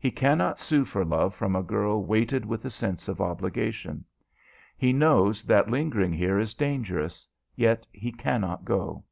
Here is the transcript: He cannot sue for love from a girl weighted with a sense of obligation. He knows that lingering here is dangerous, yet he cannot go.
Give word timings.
He 0.00 0.10
cannot 0.10 0.58
sue 0.58 0.84
for 0.84 1.04
love 1.04 1.32
from 1.32 1.54
a 1.54 1.62
girl 1.62 2.04
weighted 2.04 2.44
with 2.44 2.64
a 2.64 2.70
sense 2.70 3.06
of 3.06 3.20
obligation. 3.20 4.04
He 4.76 4.92
knows 4.92 5.44
that 5.44 5.70
lingering 5.70 6.12
here 6.12 6.40
is 6.40 6.54
dangerous, 6.54 7.28
yet 7.54 7.86
he 7.92 8.10
cannot 8.10 8.64
go. 8.64 9.04